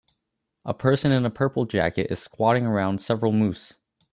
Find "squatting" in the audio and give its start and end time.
2.17-2.65